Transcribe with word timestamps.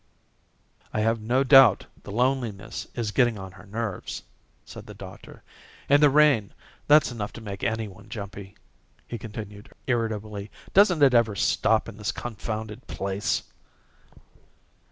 "I 0.95 1.01
have 1.01 1.21
no 1.21 1.43
doubt 1.43 1.85
the 2.01 2.11
loneliness 2.11 2.87
is 2.95 3.11
getting 3.11 3.37
on 3.37 3.51
her 3.51 3.67
nerves," 3.67 4.23
said 4.65 4.87
the 4.87 4.95
doctor. 4.95 5.43
"And 5.87 6.01
the 6.01 6.09
rain 6.09 6.55
that's 6.87 7.11
enough 7.11 7.31
to 7.33 7.39
make 7.41 7.63
anyone 7.63 8.09
jumpy," 8.09 8.55
he 9.07 9.19
continued 9.19 9.71
irritably. 9.85 10.49
"Doesn't 10.73 11.03
it 11.03 11.13
ever 11.13 11.35
stop 11.35 11.87
in 11.87 11.97
this 11.97 12.11
confounded 12.11 12.87
place?" 12.87 13.43